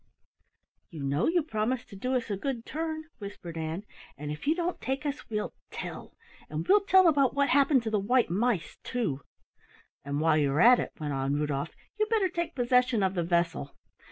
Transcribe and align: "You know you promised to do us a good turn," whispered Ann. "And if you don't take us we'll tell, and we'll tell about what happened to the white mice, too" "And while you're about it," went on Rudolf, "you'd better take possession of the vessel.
"You 0.89 1.03
know 1.03 1.27
you 1.27 1.43
promised 1.43 1.89
to 1.89 1.95
do 1.95 2.15
us 2.15 2.31
a 2.31 2.35
good 2.35 2.65
turn," 2.65 3.03
whispered 3.19 3.55
Ann. 3.55 3.83
"And 4.17 4.31
if 4.31 4.47
you 4.47 4.55
don't 4.55 4.81
take 4.81 5.05
us 5.05 5.29
we'll 5.29 5.53
tell, 5.69 6.17
and 6.49 6.67
we'll 6.67 6.81
tell 6.81 7.07
about 7.07 7.35
what 7.35 7.49
happened 7.49 7.83
to 7.83 7.91
the 7.91 7.99
white 7.99 8.31
mice, 8.31 8.77
too" 8.83 9.21
"And 10.03 10.19
while 10.19 10.37
you're 10.37 10.59
about 10.59 10.79
it," 10.79 10.91
went 10.99 11.13
on 11.13 11.35
Rudolf, 11.35 11.75
"you'd 11.99 12.09
better 12.09 12.29
take 12.29 12.55
possession 12.55 13.03
of 13.03 13.13
the 13.13 13.21
vessel. 13.23 13.75